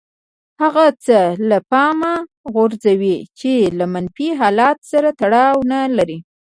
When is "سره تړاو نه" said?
4.91-5.79